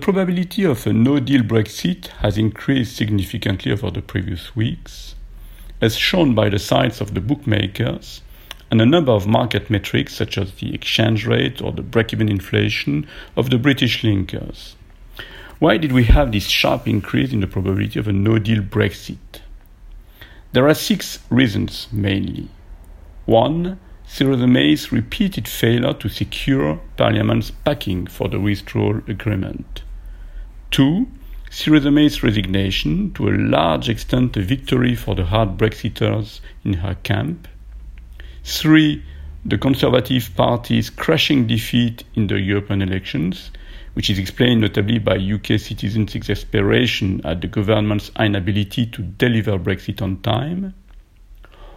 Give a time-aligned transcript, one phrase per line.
[0.00, 5.14] probability of a no deal Brexit has increased significantly over the previous weeks,
[5.80, 8.22] as shown by the sides of the bookmakers
[8.70, 12.28] and a number of market metrics such as the exchange rate or the break even
[12.28, 13.06] inflation
[13.36, 14.74] of the British linkers.
[15.58, 19.42] Why did we have this sharp increase in the probability of a no deal Brexit?
[20.52, 22.48] There are six reasons mainly.
[23.26, 23.78] One,
[24.08, 29.82] Theresa May's repeated failure to secure Parliament's backing for the withdrawal agreement.
[30.70, 31.08] Two,
[31.50, 36.94] Theresa May's resignation, to a large extent a victory for the hard Brexiters in her
[37.02, 37.48] camp.
[38.44, 39.02] Three,
[39.44, 43.50] the Conservative Party's crushing defeat in the European elections,
[43.94, 50.00] which is explained notably by UK citizens' exasperation at the government's inability to deliver Brexit
[50.00, 50.74] on time.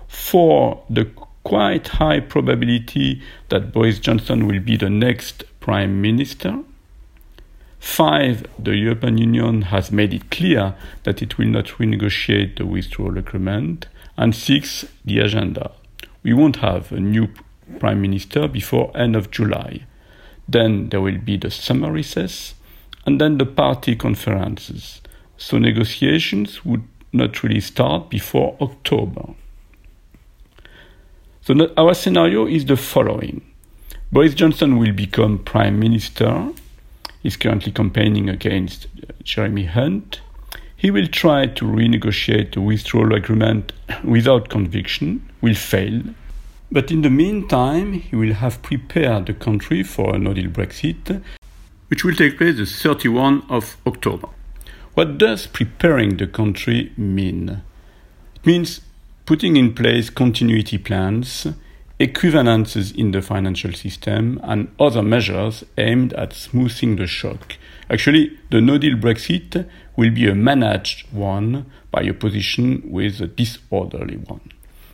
[0.07, 1.09] Four, the
[1.43, 6.59] quite high probability that Boris Johnson will be the next Prime Minister.
[7.83, 13.17] Five, the European Union has made it clear that it will not renegotiate the withdrawal
[13.17, 13.87] agreement.
[14.17, 15.69] And six, the agenda.
[16.23, 17.27] We won't have a new
[17.79, 19.85] Prime Minister before end of July.
[20.47, 22.55] Then there will be the summer recess,
[23.05, 25.01] and then the party conferences.
[25.37, 29.35] So negotiations would not really start before October.
[31.41, 33.41] So our scenario is the following.
[34.11, 36.53] Boris Johnson will become prime minister.
[37.23, 38.87] He's currently campaigning against
[39.23, 40.19] Jeremy Hunt.
[40.75, 43.71] He will try to renegotiate the withdrawal agreement
[44.03, 46.01] without conviction, will fail.
[46.69, 51.23] But in the meantime, he will have prepared the country for a no deal Brexit,
[51.87, 54.27] which will take place the 31 of October.
[54.93, 57.61] What does preparing the country mean?
[58.35, 58.81] It means
[59.25, 61.47] putting in place continuity plans,
[62.05, 67.55] equivalences in the financial system, and other measures aimed at smoothing the shock.
[67.89, 74.17] Actually, the no deal Brexit will be a managed one by opposition with a disorderly
[74.17, 74.41] one.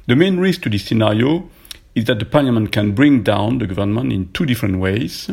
[0.07, 1.49] The main risk to this scenario
[1.95, 5.29] is that the parliament can bring down the government in two different ways.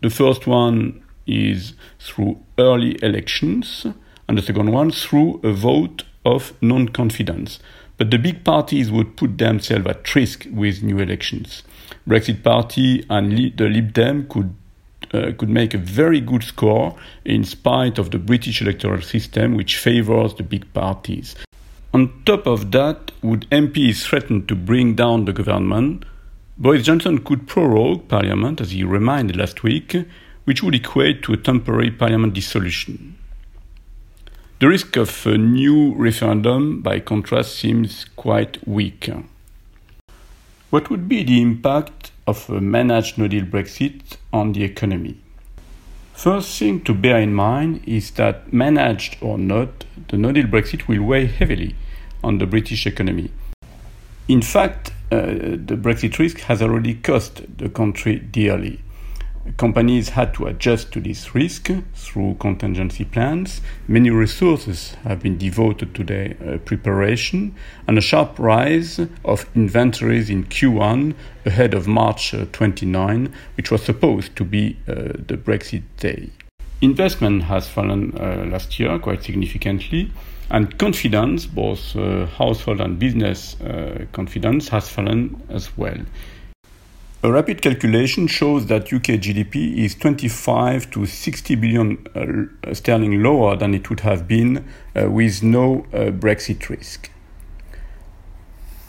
[0.00, 3.86] The first one is through early elections,
[4.28, 7.58] and the second one through a vote of non confidence.
[7.96, 11.62] But the big parties would put themselves at risk with new elections.
[12.08, 14.54] Brexit Party and the Lib Dem could
[15.12, 19.76] uh, could make a very good score in spite of the British electoral system, which
[19.76, 21.36] favors the big parties.
[21.92, 26.04] On top of that, would MPs threaten to bring down the government,
[26.58, 29.96] Boris Johnson could prorogue Parliament, as he reminded last week,
[30.44, 33.16] which would equate to a temporary Parliament dissolution.
[34.60, 39.10] The risk of a new referendum, by contrast, seems quite weak.
[40.70, 45.18] What would be the impact of a managed no deal Brexit on the economy?
[46.12, 50.86] First thing to bear in mind is that, managed or not, the no deal Brexit
[50.86, 51.74] will weigh heavily
[52.22, 53.32] on the British economy.
[54.28, 55.26] In fact, uh,
[55.66, 58.83] the Brexit risk has already cost the country dearly
[59.56, 63.60] companies had to adjust to this risk through contingency plans.
[63.86, 67.54] Many resources have been devoted to their uh, preparation,
[67.86, 73.82] and a sharp rise of inventories in Q1 ahead of March uh, 29, which was
[73.82, 74.94] supposed to be uh,
[75.26, 76.30] the Brexit day.
[76.80, 80.10] Investment has fallen uh, last year quite significantly,
[80.50, 85.98] and confidence, both uh, household and business uh, confidence, has fallen as well.
[87.24, 93.56] A rapid calculation shows that UK GDP is 25 to 60 billion uh, sterling lower
[93.56, 94.62] than it would have been
[94.94, 97.08] uh, with no uh, Brexit risk.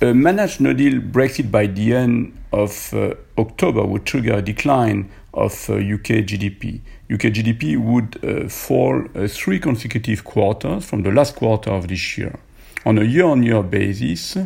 [0.01, 5.09] A managed no deal Brexit by the end of uh, October would trigger a decline
[5.33, 6.81] of UK uh, GDP.
[7.09, 12.37] UK GDP would uh, fall three consecutive quarters from the last quarter of this year.
[12.85, 14.37] On a year on year basis,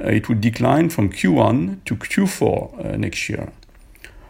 [0.00, 3.52] it would decline from Q1 to Q4 uh, next year.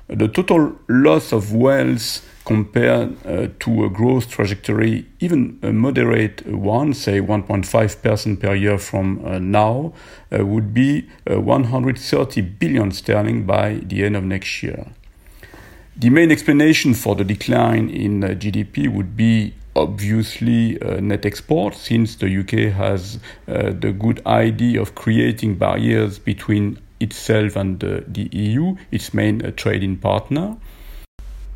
[0.09, 6.95] The total loss of wealth compared uh, to a growth trajectory, even a moderate one,
[6.95, 9.93] say 1.5% per year from uh, now,
[10.37, 14.87] uh, would be uh, 130 billion sterling by the end of next year.
[15.97, 22.17] The main explanation for the decline in GDP would be obviously uh, net export, since
[22.17, 23.19] the UK has
[23.49, 29.45] uh, the good idea of creating barriers between itself and uh, the EU, its main
[29.45, 30.57] uh, trading partner.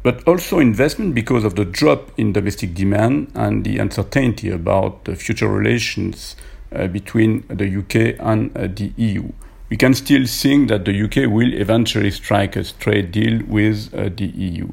[0.03, 5.17] But also investment because of the drop in domestic demand and the uncertainty about the
[5.17, 6.37] future relations
[6.75, 9.31] uh, between the UK and uh, the EU.
[9.71, 14.27] We can still think that the UK will eventually strike a trade deal with the
[14.27, 14.69] EU.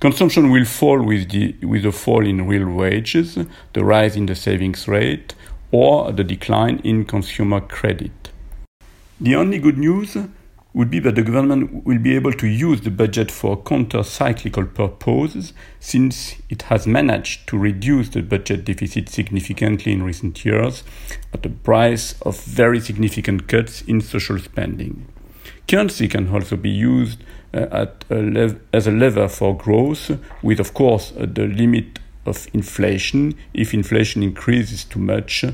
[0.00, 3.36] Consumption will fall with the, with the fall in real wages,
[3.72, 5.34] the rise in the savings rate,
[5.72, 8.30] or the decline in consumer credit.
[9.20, 10.16] The only good news
[10.72, 14.64] would be that the government will be able to use the budget for counter cyclical
[14.64, 20.84] purposes since it has managed to reduce the budget deficit significantly in recent years
[21.32, 25.08] at the price of very significant cuts in social spending.
[25.68, 27.22] Currency can also be used
[27.52, 32.48] uh, at a as a lever for growth, with, of course, uh, the limit of
[32.54, 33.34] inflation.
[33.52, 35.44] If inflation increases too much,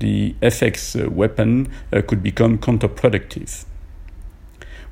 [0.00, 1.68] the FX uh, weapon
[2.08, 3.64] could become counterproductive.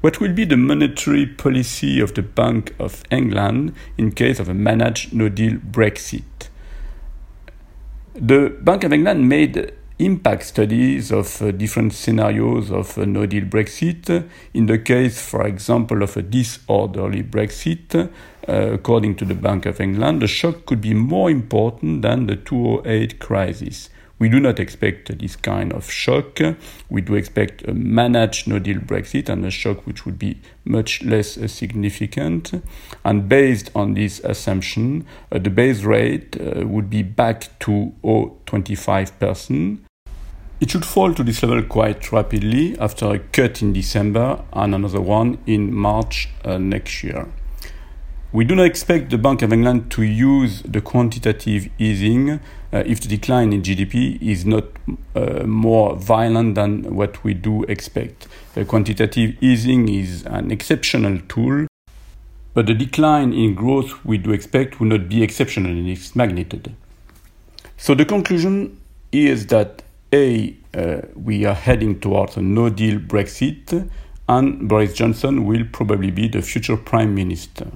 [0.00, 4.54] What will be the monetary policy of the Bank of England in case of a
[4.54, 6.22] managed no deal Brexit?
[8.14, 13.44] The Bank of England made impact studies of uh, different scenarios of a no deal
[13.44, 14.28] Brexit.
[14.54, 18.08] In the case, for example, of a disorderly Brexit, uh,
[18.46, 23.18] according to the Bank of England, the shock could be more important than the 2008
[23.18, 23.90] crisis.
[24.18, 26.40] We do not expect this kind of shock.
[26.88, 31.02] We do expect a managed no deal Brexit and a shock which would be much
[31.04, 32.62] less uh, significant.
[33.04, 39.87] And based on this assumption, uh, the base rate uh, would be back to 0.25%.
[40.60, 45.00] It should fall to this level quite rapidly after a cut in December and another
[45.00, 47.28] one in March uh, next year.
[48.32, 52.38] We do not expect the Bank of England to use the quantitative easing uh,
[52.84, 54.64] if the decline in GDP is not
[55.14, 58.26] uh, more violent than what we do expect.
[58.54, 61.68] The quantitative easing is an exceptional tool,
[62.52, 66.74] but the decline in growth we do expect will not be exceptional in its magnitude.
[67.76, 68.80] So the conclusion
[69.12, 69.82] is that
[70.12, 73.90] A, uh, we are heading towards a no deal Brexit,
[74.26, 77.66] and Boris Johnson will probably be the future Prime Minister.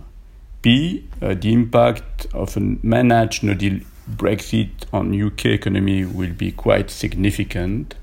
[0.62, 3.80] B, uh, the impact of a managed no deal
[4.10, 7.96] Brexit on UK economy will be quite significant.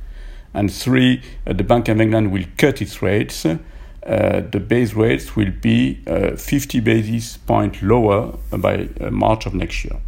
[0.54, 3.46] And three, uh, the Bank of England will cut its rates.
[3.46, 3.58] Uh,
[4.04, 9.86] the base rates will be uh, 50 basis points lower by uh, March of next
[9.86, 10.00] year.